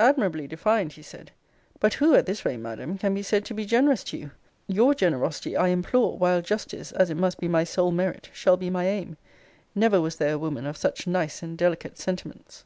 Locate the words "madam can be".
2.56-3.22